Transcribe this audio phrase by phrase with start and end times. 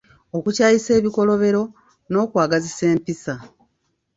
[0.37, 1.63] Okukyayisa ebikolobero
[2.09, 3.33] n’okwagazisa empisa